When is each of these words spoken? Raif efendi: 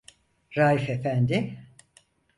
Raif 0.57 0.89
efendi: 0.89 1.57